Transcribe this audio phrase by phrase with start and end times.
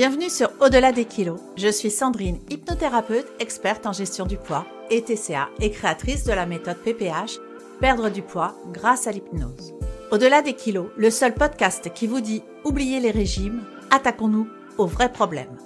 [0.00, 1.38] Bienvenue sur Au-delà des kilos.
[1.58, 6.46] Je suis Sandrine, hypnothérapeute, experte en gestion du poids et TCA et créatrice de la
[6.46, 7.38] méthode PPH,
[7.80, 9.74] perdre du poids grâce à l'hypnose.
[10.10, 15.12] Au-delà des kilos, le seul podcast qui vous dit oubliez les régimes, attaquons-nous aux vrais
[15.12, 15.58] problèmes.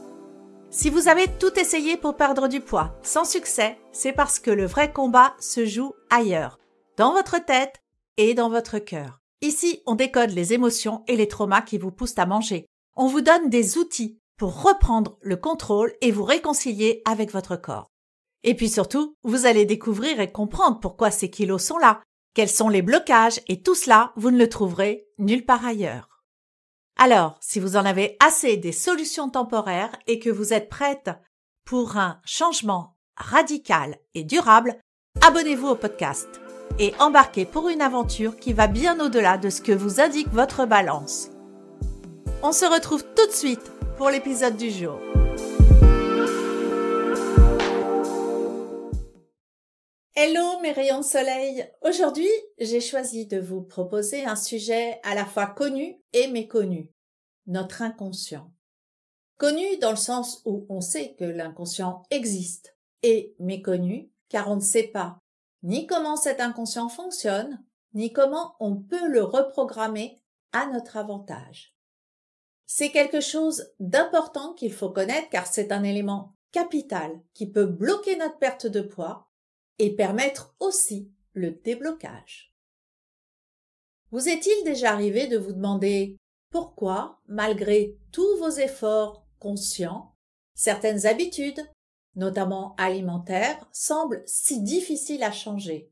[0.69, 4.67] Si vous avez tout essayé pour perdre du poids sans succès, c'est parce que le
[4.67, 6.59] vrai combat se joue ailleurs,
[6.97, 7.85] dans votre tête
[8.17, 9.21] et dans votre cœur.
[9.43, 12.67] Ici, on décode les émotions et les traumas qui vous poussent à manger.
[12.97, 17.91] On vous donne des outils pour reprendre le contrôle et vous réconcilier avec votre corps.
[18.43, 22.03] Et puis surtout, vous allez découvrir et comprendre pourquoi ces kilos sont là,
[22.35, 26.23] quels sont les blocages et tout cela, vous ne le trouverez nulle part ailleurs.
[26.97, 31.11] Alors, si vous en avez assez des solutions temporaires et que vous êtes prête
[31.65, 34.79] pour un changement radical et durable,
[35.23, 36.29] abonnez-vous au podcast
[36.79, 40.67] et embarquez pour une aventure qui va bien au-delà de ce que vous indique votre
[40.67, 41.31] balance.
[42.43, 44.99] On se retrouve tout de suite pour l'épisode du jour.
[50.17, 52.29] Hello mes rayons de soleil Aujourd'hui,
[52.59, 56.91] j'ai choisi de vous proposer un sujet à la fois connu et méconnu,
[57.47, 58.51] notre inconscient.
[59.37, 64.61] Connu dans le sens où on sait que l'inconscient existe, et méconnu car on ne
[64.61, 65.19] sait pas
[65.63, 67.63] ni comment cet inconscient fonctionne,
[67.95, 70.21] ni comment on peut le reprogrammer
[70.53, 71.74] à notre avantage.
[72.67, 78.17] C'est quelque chose d'important qu'il faut connaître car c'est un élément capital qui peut bloquer
[78.17, 79.29] notre perte de poids
[79.79, 82.55] et permettre aussi le déblocage.
[84.11, 86.17] Vous est-il déjà arrivé de vous demander
[86.51, 90.15] pourquoi, malgré tous vos efforts conscients,
[90.55, 91.61] certaines habitudes,
[92.15, 95.91] notamment alimentaires, semblent si difficiles à changer?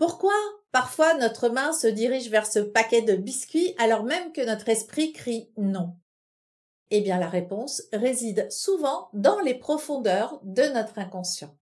[0.00, 0.32] Pourquoi
[0.72, 5.12] Parfois, notre main se dirige vers ce paquet de biscuits alors même que notre esprit
[5.12, 5.94] crie non?
[6.88, 11.54] Eh bien, la réponse réside souvent dans les profondeurs de notre inconscient.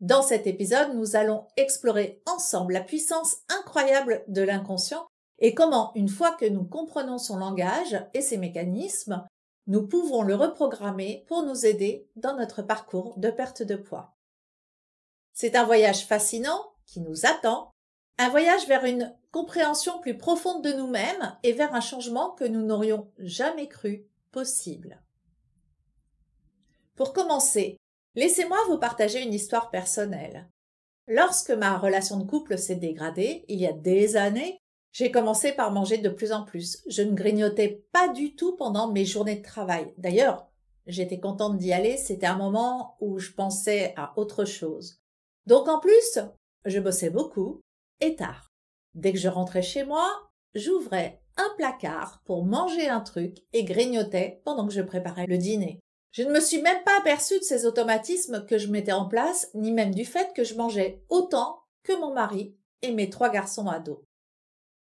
[0.00, 5.06] Dans cet épisode, nous allons explorer ensemble la puissance incroyable de l'inconscient
[5.38, 9.22] et comment, une fois que nous comprenons son langage et ses mécanismes,
[9.66, 14.16] nous pouvons le reprogrammer pour nous aider dans notre parcours de perte de poids.
[15.34, 17.68] C'est un voyage fascinant qui nous attend
[18.18, 22.64] un voyage vers une compréhension plus profonde de nous-mêmes et vers un changement que nous
[22.64, 25.02] n'aurions jamais cru possible.
[26.94, 27.78] Pour commencer,
[28.14, 30.48] laissez-moi vous partager une histoire personnelle.
[31.08, 34.58] Lorsque ma relation de couple s'est dégradée, il y a des années,
[34.92, 36.82] j'ai commencé par manger de plus en plus.
[36.86, 39.92] Je ne grignotais pas du tout pendant mes journées de travail.
[39.96, 40.46] D'ailleurs,
[40.86, 45.00] j'étais contente d'y aller, c'était un moment où je pensais à autre chose.
[45.46, 46.18] Donc en plus,
[46.66, 47.62] je bossais beaucoup,
[48.02, 48.52] et tard.
[48.94, 50.06] Dès que je rentrais chez moi,
[50.54, 55.80] j'ouvrais un placard pour manger un truc et grignotais pendant que je préparais le dîner.
[56.10, 59.48] Je ne me suis même pas aperçue de ces automatismes que je mettais en place,
[59.54, 63.66] ni même du fait que je mangeais autant que mon mari et mes trois garçons
[63.66, 64.00] ados.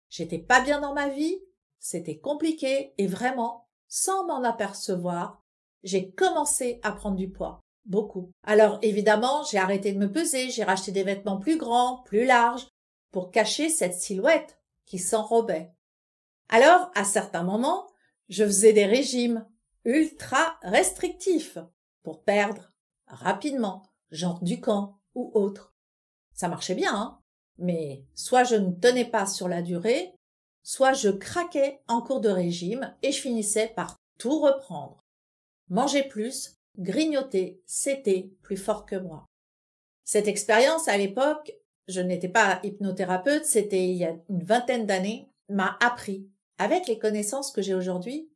[0.10, 1.42] J'étais pas bien dans ma vie,
[1.80, 5.44] c'était compliqué et vraiment, sans m'en apercevoir,
[5.84, 7.60] j'ai commencé à prendre du poids.
[7.86, 8.32] Beaucoup.
[8.44, 12.68] Alors évidemment, j'ai arrêté de me peser, j'ai racheté des vêtements plus grands, plus larges,
[13.12, 15.72] pour cacher cette silhouette qui s'enrobait.
[16.50, 17.88] Alors, à certains moments,
[18.30, 19.46] je faisais des régimes
[19.86, 21.58] ultra restrictifs
[22.04, 22.72] pour perdre
[23.08, 25.74] rapidement, genre du camp ou autre.
[26.34, 27.20] Ça marchait bien, hein
[27.58, 30.14] mais soit je ne tenais pas sur la durée,
[30.64, 35.04] soit je craquais en cours de régime et je finissais par tout reprendre.
[35.70, 39.26] Manger plus, grignoter, c'était plus fort que moi.
[40.04, 41.52] Cette expérience à l'époque
[41.88, 46.28] je n'étais pas hypnothérapeute, c'était il y a une vingtaine d'années, m'a appris,
[46.58, 48.30] avec les connaissances que j'ai aujourd'hui,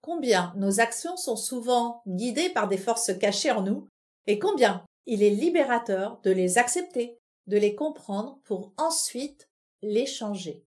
[0.00, 3.86] combien nos actions sont souvent guidées par des forces cachées en nous,
[4.26, 9.48] et combien il est libérateur de les accepter, de les comprendre pour ensuite
[9.82, 10.64] les changer.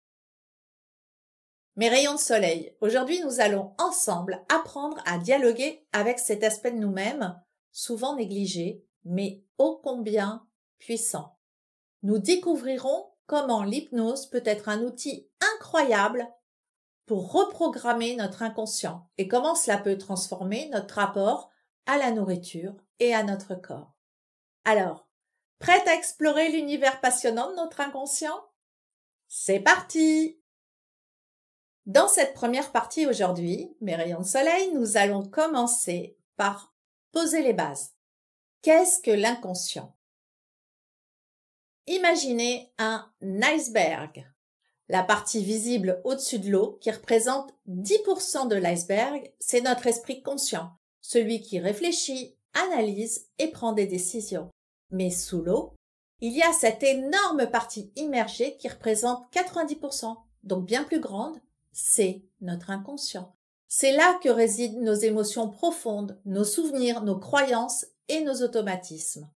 [1.76, 6.78] Mes rayons de soleil, aujourd'hui nous allons ensemble apprendre à dialoguer avec cet aspect de
[6.78, 7.38] nous-mêmes,
[7.70, 10.46] souvent négligé, mais ô combien
[10.78, 11.35] puissant
[12.02, 16.26] nous découvrirons comment l'hypnose peut être un outil incroyable
[17.06, 21.50] pour reprogrammer notre inconscient et comment cela peut transformer notre rapport
[21.86, 23.94] à la nourriture et à notre corps.
[24.64, 25.08] Alors,
[25.58, 28.44] prête à explorer l'univers passionnant de notre inconscient?
[29.28, 30.40] C'est parti
[31.86, 36.74] Dans cette première partie aujourd'hui, mes rayons de soleil, nous allons commencer par
[37.12, 37.94] poser les bases.
[38.62, 39.95] Qu'est-ce que l'inconscient?
[41.88, 44.26] Imaginez un iceberg.
[44.88, 50.70] La partie visible au-dessus de l'eau, qui représente 10% de l'iceberg, c'est notre esprit conscient,
[51.00, 54.50] celui qui réfléchit, analyse et prend des décisions.
[54.90, 55.74] Mais sous l'eau,
[56.20, 61.38] il y a cette énorme partie immergée qui représente 90%, donc bien plus grande,
[61.72, 63.32] c'est notre inconscient.
[63.68, 69.28] C'est là que résident nos émotions profondes, nos souvenirs, nos croyances et nos automatismes.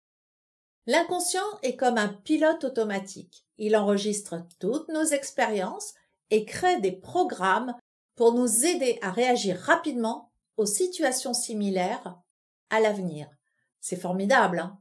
[0.91, 3.47] L'inconscient est comme un pilote automatique.
[3.59, 5.95] Il enregistre toutes nos expériences
[6.31, 7.77] et crée des programmes
[8.17, 12.19] pour nous aider à réagir rapidement aux situations similaires
[12.71, 13.29] à l'avenir.
[13.79, 14.81] C'est formidable, hein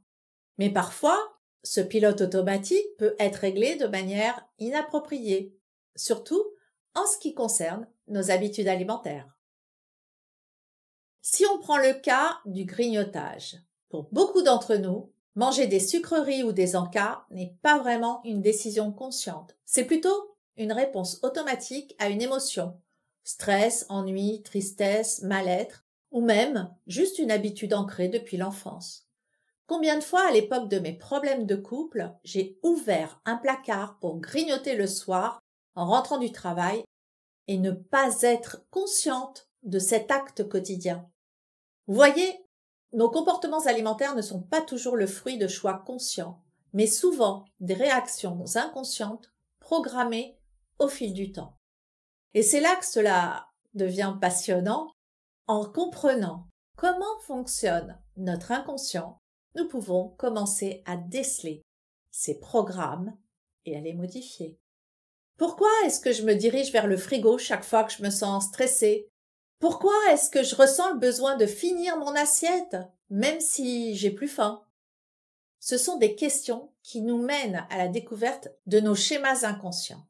[0.57, 1.15] Mais parfois,
[1.61, 5.55] ce pilote automatique peut être réglé de manière inappropriée,
[5.95, 6.43] surtout
[6.95, 9.37] en ce qui concerne nos habitudes alimentaires.
[11.21, 13.57] Si on prend le cas du grignotage,
[13.89, 18.91] pour beaucoup d'entre nous, manger des sucreries ou des encas n'est pas vraiment une décision
[18.91, 19.55] consciente.
[19.63, 22.77] C'est plutôt une réponse automatique à une émotion.
[23.23, 29.07] Stress, ennui, tristesse, mal-être, ou même juste une habitude ancrée depuis l'enfance.
[29.65, 34.19] Combien de fois à l'époque de mes problèmes de couple, j'ai ouvert un placard pour
[34.19, 35.39] grignoter le soir
[35.73, 36.83] en rentrant du travail
[37.47, 41.09] et ne pas être consciente de cet acte quotidien?
[41.87, 42.43] Vous voyez,
[42.93, 46.41] nos comportements alimentaires ne sont pas toujours le fruit de choix conscients,
[46.73, 50.37] mais souvent des réactions inconscientes programmées
[50.79, 51.55] au fil du temps.
[52.33, 54.91] Et c'est là que cela devient passionnant
[55.47, 59.19] en comprenant comment fonctionne notre inconscient
[59.55, 61.63] nous pouvons commencer à déceler
[62.11, 63.17] ces programmes
[63.65, 64.57] et à les modifier.
[65.37, 68.45] Pourquoi est-ce que je me dirige vers le frigo chaque fois que je me sens
[68.45, 69.07] stressée
[69.59, 72.77] Pourquoi est-ce que je ressens le besoin de finir mon assiette,
[73.09, 74.63] même si j'ai plus faim?
[75.59, 80.07] Ce sont des questions qui nous mènent à la découverte de nos schémas inconscients.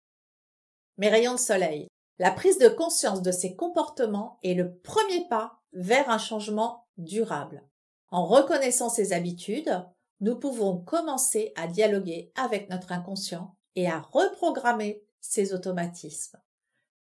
[0.98, 1.88] Mes rayons de soleil.
[2.20, 7.64] La prise de conscience de ces comportements est le premier pas vers un changement durable.
[8.12, 9.84] En reconnaissant ces habitudes,
[10.20, 16.38] nous pouvons commencer à dialoguer avec notre inconscient et à reprogrammer ces automatismes.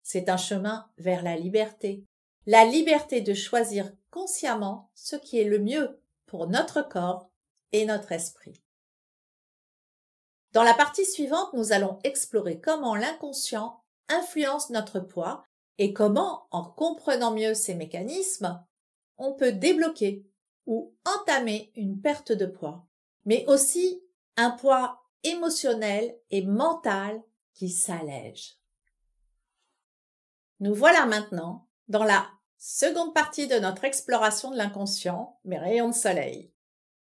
[0.03, 2.05] C'est un chemin vers la liberté,
[2.49, 7.29] la liberté de choisir consciemment ce qui est le mieux pour notre corps
[7.73, 8.63] et notre esprit.
[10.53, 15.45] Dans la partie suivante, nous allons explorer comment l'inconscient influence notre poids
[15.77, 18.65] et comment, en comprenant mieux ces mécanismes,
[19.19, 20.25] on peut débloquer
[20.65, 22.83] ou entamer une perte de poids,
[23.25, 24.01] mais aussi
[24.37, 27.21] un poids émotionnel et mental
[27.53, 28.57] qui s'allège.
[30.59, 32.27] Nous voilà maintenant dans la
[32.59, 36.51] seconde partie de notre exploration de l'inconscient, mes rayons de soleil.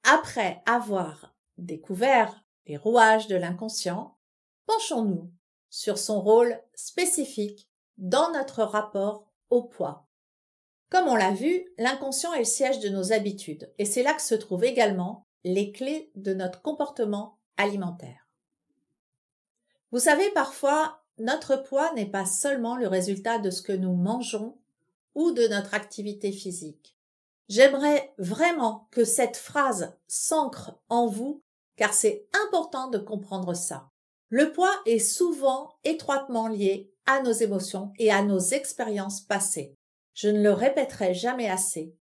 [0.03, 4.17] Après avoir découvert les rouages de l'inconscient,
[4.65, 5.29] penchons-nous
[5.69, 10.07] sur son rôle spécifique dans notre rapport au poids.
[10.89, 14.21] Comme on l'a vu, l'inconscient est le siège de nos habitudes, et c'est là que
[14.21, 18.29] se trouvent également les clés de notre comportement alimentaire.
[19.91, 24.57] Vous savez, parfois, notre poids n'est pas seulement le résultat de ce que nous mangeons
[25.15, 26.97] ou de notre activité physique.
[27.49, 31.43] J'aimerais vraiment que cette phrase s'ancre en vous,
[31.75, 33.89] car c'est important de comprendre ça.
[34.29, 39.75] Le poids est souvent étroitement lié à nos émotions et à nos expériences passées.
[40.13, 41.95] Je ne le répéterai jamais assez.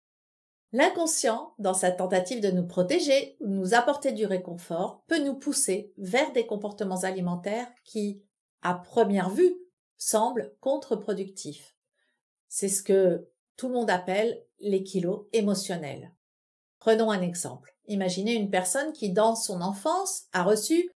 [0.72, 5.94] L'inconscient, dans sa tentative de nous protéger ou nous apporter du réconfort, peut nous pousser
[5.98, 8.22] vers des comportements alimentaires qui,
[8.62, 9.56] à première vue,
[9.98, 11.76] semblent contre-productifs.
[12.50, 16.12] C'est ce que tout le monde appelle les kilos émotionnels.
[16.80, 17.76] Prenons un exemple.
[17.88, 20.92] Imaginez une personne qui, dans son enfance, a reçu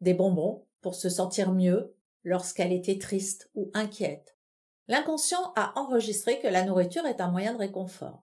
[0.00, 4.36] des bonbons pour se sentir mieux lorsqu'elle était triste ou inquiète.
[4.86, 8.22] L'inconscient a enregistré que la nourriture est un moyen de réconfort.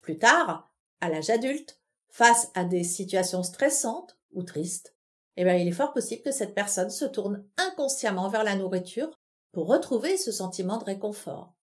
[0.00, 4.96] Plus tard, à l'âge adulte, face à des situations stressantes ou tristes,
[5.36, 9.10] eh bien, il est fort possible que cette personne se tourne inconsciemment vers la nourriture
[9.52, 11.54] pour retrouver ce sentiment de réconfort.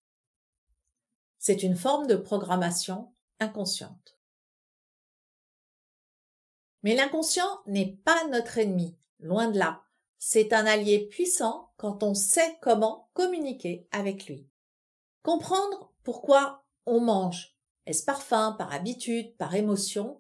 [1.48, 4.20] C'est une forme de programmation inconsciente.
[6.84, 9.82] Mais l'inconscient n'est pas notre ennemi, loin de là.
[10.18, 14.50] C'est un allié puissant quand on sait comment communiquer avec lui.
[15.24, 20.20] Comprendre pourquoi on mange, est-ce par faim, par habitude, par émotion,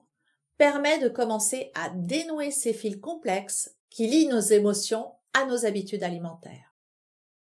[0.56, 6.04] permet de commencer à dénouer ces fils complexes qui lient nos émotions à nos habitudes
[6.04, 6.77] alimentaires.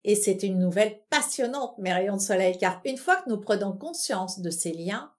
[0.03, 3.73] Et c'est une nouvelle passionnante, mes rayons de soleil, car une fois que nous prenons
[3.73, 5.13] conscience de ces liens,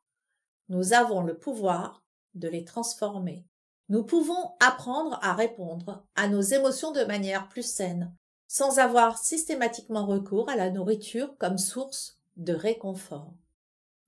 [0.68, 3.44] nous avons le pouvoir de les transformer
[3.92, 8.14] nous pouvons apprendre à répondre à nos émotions de manière plus saine,
[8.48, 13.34] sans avoir systématiquement recours à la nourriture comme source de réconfort.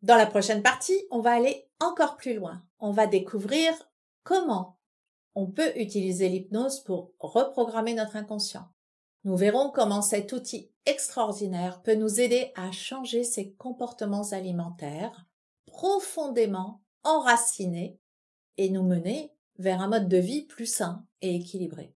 [0.00, 2.62] Dans la prochaine partie, on va aller encore plus loin.
[2.78, 3.74] On va découvrir
[4.22, 4.78] comment
[5.34, 8.66] on peut utiliser l'hypnose pour reprogrammer notre inconscient.
[9.24, 15.26] Nous verrons comment cet outil extraordinaire peut nous aider à changer ses comportements alimentaires
[15.66, 17.98] profondément enracinés
[18.58, 21.94] et nous mener vers un mode de vie plus sain et équilibré.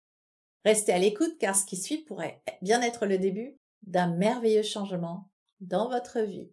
[0.65, 5.29] Restez à l'écoute car ce qui suit pourrait bien être le début d'un merveilleux changement
[5.61, 6.49] dans votre vie.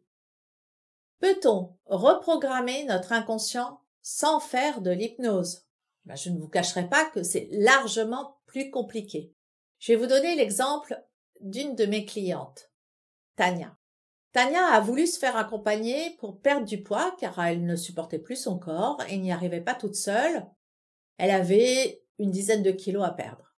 [1.20, 5.64] Peut-on reprogrammer notre inconscient sans faire de l'hypnose?
[6.04, 9.32] Ben, Je ne vous cacherai pas que c'est largement plus compliqué.
[9.78, 11.00] Je vais vous donner l'exemple
[11.40, 12.70] d'une de mes clientes,
[13.36, 13.76] Tania.
[14.32, 18.36] Tania a voulu se faire accompagner pour perdre du poids car elle ne supportait plus
[18.36, 20.46] son corps et n'y arrivait pas toute seule.
[21.18, 23.54] Elle avait une dizaine de kilos à perdre.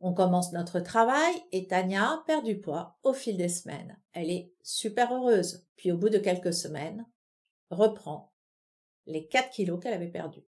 [0.00, 4.00] On commence notre travail et Tania perd du poids au fil des semaines.
[4.12, 5.64] Elle est super heureuse.
[5.76, 7.06] Puis au bout de quelques semaines,
[7.70, 8.32] reprend
[9.06, 10.46] les 4 kilos qu'elle avait perdus.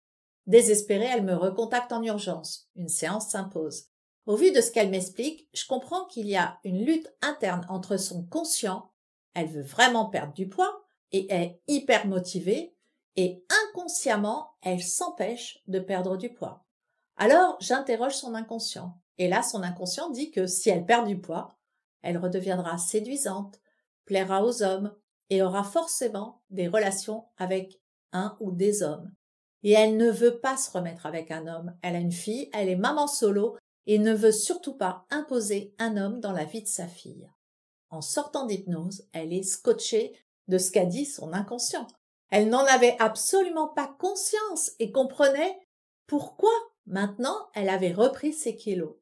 [0.46, 2.68] Désespérée, elle me recontacte en urgence.
[2.74, 3.89] Une séance s'impose.
[4.26, 7.96] Au vu de ce qu'elle m'explique, je comprends qu'il y a une lutte interne entre
[7.96, 8.90] son conscient,
[9.34, 12.74] elle veut vraiment perdre du poids et est hyper motivée,
[13.16, 16.64] et inconsciemment, elle s'empêche de perdre du poids.
[17.16, 18.98] Alors, j'interroge son inconscient.
[19.18, 21.58] Et là, son inconscient dit que si elle perd du poids,
[22.02, 23.60] elle redeviendra séduisante,
[24.06, 24.94] plaira aux hommes
[25.28, 27.80] et aura forcément des relations avec
[28.12, 29.12] un ou des hommes.
[29.62, 31.76] Et elle ne veut pas se remettre avec un homme.
[31.82, 35.96] Elle a une fille, elle est maman solo et ne veut surtout pas imposer un
[35.96, 37.30] homme dans la vie de sa fille.
[37.90, 40.18] En sortant d'hypnose, elle est scotchée
[40.48, 41.86] de ce qu'a dit son inconscient.
[42.30, 45.58] Elle n'en avait absolument pas conscience et comprenait
[46.06, 46.52] pourquoi
[46.86, 48.94] maintenant elle avait repris ses kilos.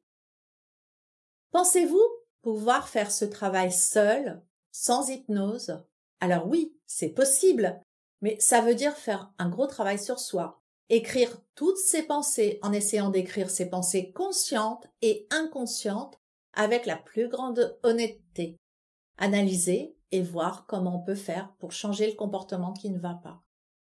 [1.51, 2.01] Pensez-vous
[2.41, 5.83] pouvoir faire ce travail seul, sans hypnose?
[6.19, 7.81] Alors oui, c'est possible,
[8.21, 10.58] mais ça veut dire faire un gros travail sur soi,
[10.89, 16.19] écrire toutes ses pensées en essayant d'écrire ses pensées conscientes et inconscientes
[16.53, 18.57] avec la plus grande honnêteté,
[19.17, 23.43] analyser et voir comment on peut faire pour changer le comportement qui ne va pas.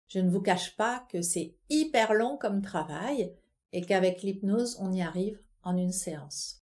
[0.08, 3.32] Je ne vous cache pas que c'est hyper long comme travail
[3.72, 6.62] et qu'avec l'hypnose, on y arrive en une séance.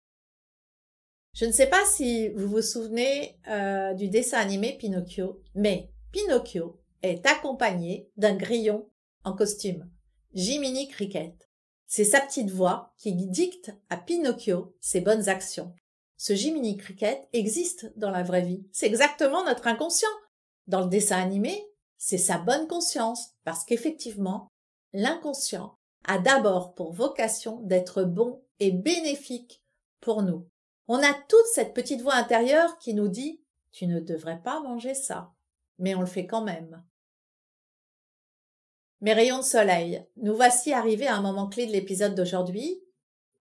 [1.33, 6.81] Je ne sais pas si vous vous souvenez euh, du dessin animé Pinocchio, mais Pinocchio
[7.01, 8.89] est accompagné d'un grillon
[9.23, 9.89] en costume,
[10.35, 11.49] Jiminy Cricket.
[11.87, 15.73] C'est sa petite voix qui dicte à Pinocchio ses bonnes actions.
[16.17, 18.63] Ce Jiminy Cricket existe dans la vraie vie.
[18.71, 20.07] C'est exactement notre inconscient.
[20.67, 21.65] Dans le dessin animé,
[21.97, 24.47] c'est sa bonne conscience, parce qu'effectivement,
[24.93, 25.73] l'inconscient
[26.05, 29.63] a d'abord pour vocation d'être bon et bénéfique
[29.99, 30.47] pour nous.
[30.87, 34.93] On a toute cette petite voix intérieure qui nous dit Tu ne devrais pas manger
[34.93, 35.33] ça.
[35.79, 36.83] Mais on le fait quand même.
[39.01, 42.83] Mes rayons de soleil, nous voici arrivés à un moment clé de l'épisode d'aujourd'hui.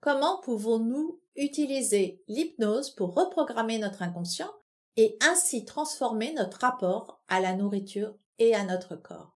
[0.00, 4.52] Comment pouvons-nous utiliser l'hypnose pour reprogrammer notre inconscient
[4.96, 9.36] et ainsi transformer notre rapport à la nourriture et à notre corps?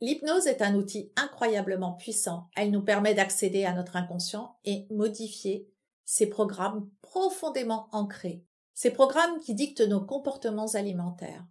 [0.00, 2.48] L'hypnose est un outil incroyablement puissant.
[2.56, 5.72] Elle nous permet d'accéder à notre inconscient et modifier
[6.04, 11.46] ces programmes profondément ancrés, ces programmes qui dictent nos comportements alimentaires.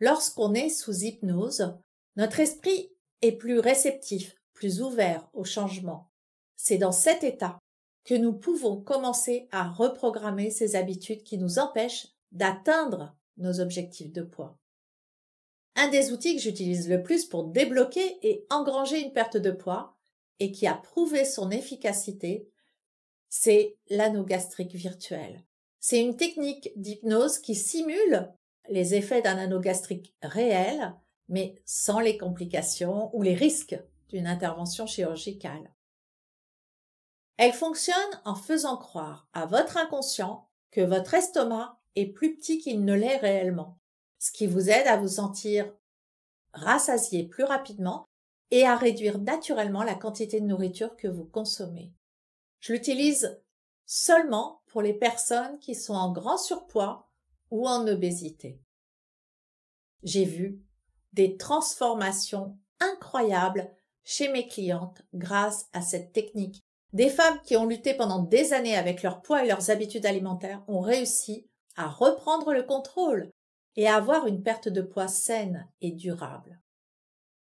[0.00, 1.78] Lorsqu'on est sous hypnose,
[2.16, 2.90] notre esprit
[3.22, 6.10] est plus réceptif, plus ouvert au changement.
[6.56, 7.58] C'est dans cet état
[8.04, 14.22] que nous pouvons commencer à reprogrammer ces habitudes qui nous empêchent d'atteindre nos objectifs de
[14.22, 14.58] poids.
[15.76, 19.96] Un des outils que j'utilise le plus pour débloquer et engranger une perte de poids
[20.38, 22.48] et qui a prouvé son efficacité,
[23.28, 25.42] c'est l'anogastrique virtuel.
[25.80, 28.32] C'est une technique d'hypnose qui simule
[28.68, 30.94] les effets d'un anneau gastrique réel,
[31.28, 33.78] mais sans les complications ou les risques
[34.08, 35.72] d'une intervention chirurgicale.
[37.36, 42.84] Elle fonctionne en faisant croire à votre inconscient que votre estomac est plus petit qu'il
[42.84, 43.78] ne l'est réellement,
[44.18, 45.72] ce qui vous aide à vous sentir
[46.52, 48.06] rassasié plus rapidement
[48.50, 51.92] et à réduire naturellement la quantité de nourriture que vous consommez.
[52.60, 53.40] Je l'utilise
[53.86, 57.10] seulement pour les personnes qui sont en grand surpoids
[57.50, 58.60] ou en obésité.
[60.02, 60.60] J'ai vu
[61.14, 63.70] des transformations incroyables
[64.04, 66.62] chez mes clientes grâce à cette technique.
[66.92, 70.62] Des femmes qui ont lutté pendant des années avec leur poids et leurs habitudes alimentaires
[70.68, 73.30] ont réussi à reprendre le contrôle
[73.76, 76.60] et à avoir une perte de poids saine et durable.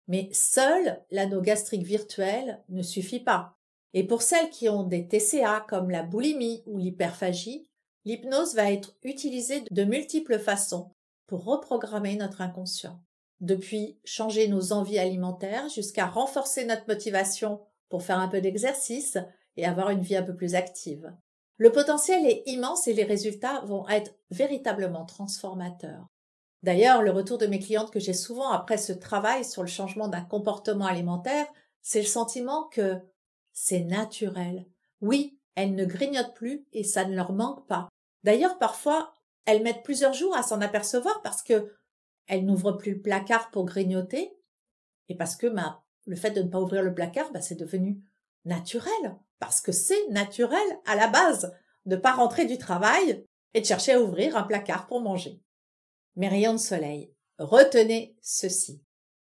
[0.08, 3.54] Mais seul l'anneau gastrique virtuel ne suffit pas.
[3.92, 7.68] Et pour celles qui ont des TCA comme la boulimie ou l'hyperphagie,
[8.04, 10.90] l'hypnose va être utilisée de multiples façons
[11.26, 13.00] pour reprogrammer notre inconscient.
[13.40, 19.18] Depuis changer nos envies alimentaires jusqu'à renforcer notre motivation pour faire un peu d'exercice
[19.56, 21.12] et avoir une vie un peu plus active.
[21.58, 26.06] Le potentiel est immense et les résultats vont être véritablement transformateurs.
[26.62, 30.08] D'ailleurs, le retour de mes clientes que j'ai souvent après ce travail sur le changement
[30.08, 31.46] d'un comportement alimentaire,
[31.80, 32.96] c'est le sentiment que
[33.52, 34.66] c'est naturel.
[35.00, 37.88] Oui, elles ne grignotent plus et ça ne leur manque pas.
[38.24, 39.14] D'ailleurs, parfois,
[39.44, 41.72] elles mettent plusieurs jours à s'en apercevoir parce que
[42.26, 44.36] elles n'ouvrent plus placard pour grignoter
[45.08, 48.00] et parce que bah, le fait de ne pas ouvrir le placard, bah, c'est devenu
[48.44, 51.54] naturel parce que c'est naturel à la base
[51.84, 55.40] de pas rentrer du travail et de chercher à ouvrir un placard pour manger.
[56.16, 58.82] Mes rayons de soleil, retenez ceci.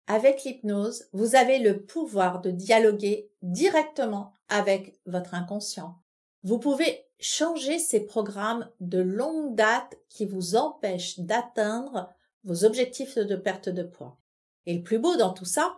[0.07, 5.99] Avec l'hypnose, vous avez le pouvoir de dialoguer directement avec votre inconscient.
[6.43, 12.13] Vous pouvez changer ces programmes de longue date qui vous empêchent d'atteindre
[12.45, 14.17] vos objectifs de perte de poids.
[14.65, 15.77] Et le plus beau dans tout ça,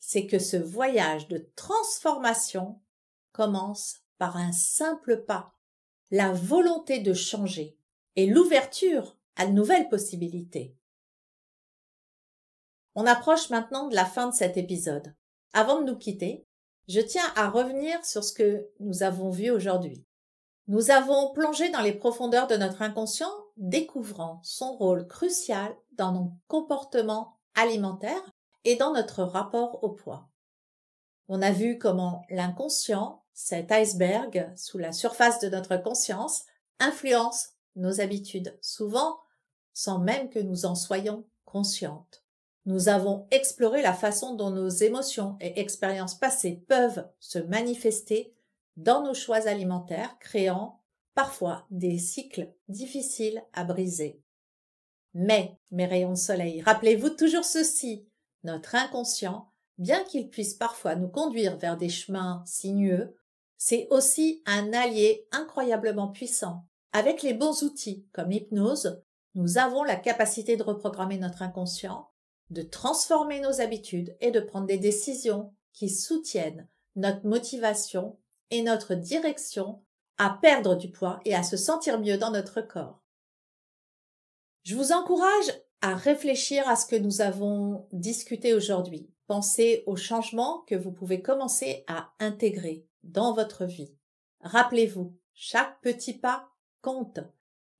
[0.00, 2.80] c'est que ce voyage de transformation
[3.32, 5.54] commence par un simple pas,
[6.10, 7.76] la volonté de changer
[8.16, 10.74] et l'ouverture à de nouvelles possibilités.
[12.94, 15.14] On approche maintenant de la fin de cet épisode.
[15.52, 16.46] Avant de nous quitter,
[16.88, 20.04] je tiens à revenir sur ce que nous avons vu aujourd'hui.
[20.66, 26.32] Nous avons plongé dans les profondeurs de notre inconscient, découvrant son rôle crucial dans nos
[26.46, 28.32] comportements alimentaires
[28.64, 30.28] et dans notre rapport au poids.
[31.28, 36.44] On a vu comment l'inconscient, cet iceberg sous la surface de notre conscience,
[36.80, 39.18] influence nos habitudes, souvent
[39.74, 42.24] sans même que nous en soyons conscientes.
[42.66, 48.34] Nous avons exploré la façon dont nos émotions et expériences passées peuvent se manifester
[48.76, 50.80] dans nos choix alimentaires, créant
[51.14, 54.22] parfois des cycles difficiles à briser.
[55.14, 58.06] Mais, mes rayons de soleil, rappelez-vous toujours ceci,
[58.44, 63.16] notre inconscient, bien qu'il puisse parfois nous conduire vers des chemins sinueux,
[63.56, 66.64] c'est aussi un allié incroyablement puissant.
[66.92, 69.02] Avec les bons outils comme l'hypnose,
[69.34, 72.10] nous avons la capacité de reprogrammer notre inconscient,
[72.50, 78.18] de transformer nos habitudes et de prendre des décisions qui soutiennent notre motivation
[78.50, 79.82] et notre direction
[80.16, 83.02] à perdre du poids et à se sentir mieux dans notre corps.
[84.68, 89.08] Je vous encourage à réfléchir à ce que nous avons discuté aujourd'hui.
[89.26, 93.96] Pensez aux changements que vous pouvez commencer à intégrer dans votre vie.
[94.42, 96.50] Rappelez-vous, chaque petit pas
[96.82, 97.20] compte.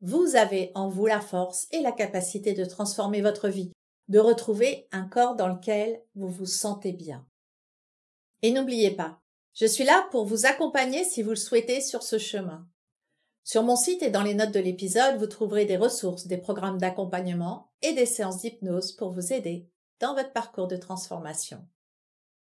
[0.01, 3.71] Vous avez en vous la force et la capacité de transformer votre vie,
[4.09, 7.27] de retrouver un corps dans lequel vous vous sentez bien.
[8.41, 9.21] Et n'oubliez pas,
[9.53, 12.67] je suis là pour vous accompagner si vous le souhaitez sur ce chemin.
[13.49, 16.77] Sur mon site et dans les notes de l'épisode, vous trouverez des ressources, des programmes
[16.77, 19.67] d'accompagnement et des séances d'hypnose pour vous aider
[20.01, 21.67] dans votre parcours de transformation.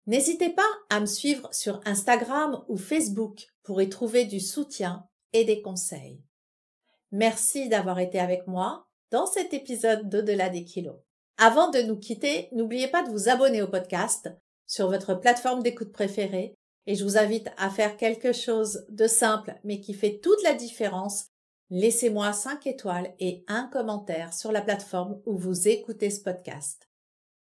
[0.07, 5.45] N'hésitez pas à me suivre sur Instagram ou Facebook pour y trouver du soutien et
[5.45, 6.23] des conseils.
[7.11, 10.97] Merci d'avoir été avec moi dans cet épisode d'Au-delà des kilos.
[11.37, 14.31] Avant de nous quitter, n'oubliez pas de vous abonner au podcast
[14.65, 16.55] sur votre plateforme d'écoute préférée
[16.87, 20.53] et je vous invite à faire quelque chose de simple mais qui fait toute la
[20.53, 21.27] différence.
[21.69, 26.89] Laissez-moi 5 étoiles et un commentaire sur la plateforme où vous écoutez ce podcast.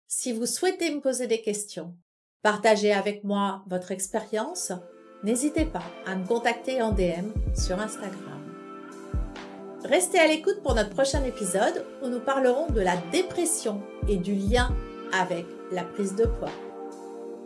[0.06, 1.96] Si vous souhaitez me poser des questions,
[2.42, 4.72] partager avec moi votre expérience,
[5.24, 8.42] n'hésitez pas à me contacter en DM sur Instagram.
[9.84, 14.34] Restez à l'écoute pour notre prochain épisode où nous parlerons de la dépression et du
[14.34, 14.76] lien
[15.12, 16.71] avec la prise de poids.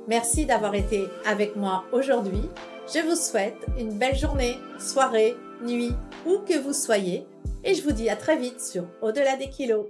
[0.09, 2.43] Merci d'avoir été avec moi aujourd'hui.
[2.95, 7.27] Je vous souhaite une belle journée, soirée, nuit, où que vous soyez.
[7.65, 9.87] Et je vous dis à très vite sur Au-delà des kilos.